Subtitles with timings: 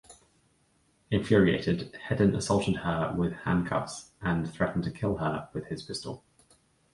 [1.11, 6.23] Infuriated, Hedin assaulted her with handcuffs, and threatened to kill her with his pistol.